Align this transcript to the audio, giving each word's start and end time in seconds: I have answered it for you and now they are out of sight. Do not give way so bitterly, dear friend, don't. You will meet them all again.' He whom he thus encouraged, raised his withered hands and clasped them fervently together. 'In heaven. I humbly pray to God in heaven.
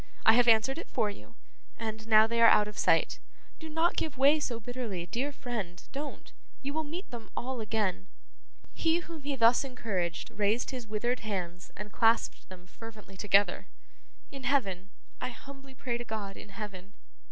I 0.25 0.33
have 0.33 0.47
answered 0.47 0.79
it 0.79 0.87
for 0.89 1.11
you 1.11 1.35
and 1.77 2.07
now 2.07 2.25
they 2.25 2.41
are 2.41 2.49
out 2.49 2.67
of 2.67 2.75
sight. 2.75 3.19
Do 3.59 3.69
not 3.69 3.95
give 3.95 4.17
way 4.17 4.39
so 4.39 4.59
bitterly, 4.59 5.05
dear 5.05 5.31
friend, 5.31 5.79
don't. 5.91 6.33
You 6.63 6.73
will 6.73 6.83
meet 6.83 7.11
them 7.11 7.29
all 7.37 7.61
again.' 7.61 8.07
He 8.73 9.01
whom 9.01 9.21
he 9.21 9.35
thus 9.35 9.63
encouraged, 9.63 10.31
raised 10.31 10.71
his 10.71 10.87
withered 10.87 11.19
hands 11.19 11.69
and 11.77 11.91
clasped 11.91 12.49
them 12.49 12.65
fervently 12.65 13.15
together. 13.15 13.67
'In 14.31 14.41
heaven. 14.45 14.89
I 15.21 15.29
humbly 15.29 15.75
pray 15.75 15.99
to 15.99 16.03
God 16.03 16.35
in 16.35 16.49
heaven. 16.49 16.93